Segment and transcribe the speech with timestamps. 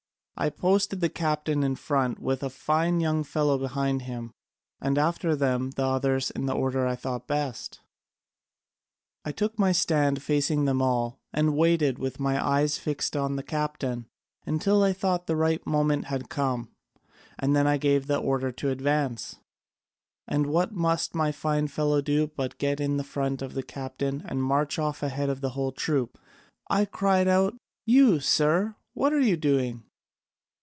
[0.37, 4.31] I posted the captain in front with a fine young fellow behind him,
[4.81, 7.79] and after them the others in the order I thought best;
[9.23, 13.43] I took my stand facing them all, and waited, with my eyes fixed on the
[13.43, 14.07] captain,
[14.43, 16.71] until I thought the right moment had come,
[17.37, 19.35] and then I gave the order to advance.
[20.27, 24.41] And what must my fine fellow do but get in front of the captain and
[24.41, 26.17] march off ahead of the whole troop.
[26.67, 27.53] I cried out,
[27.85, 29.83] 'You, sir, what are you doing?'